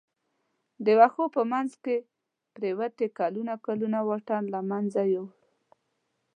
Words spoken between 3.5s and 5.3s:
کلونه واټن له منځه یووړ.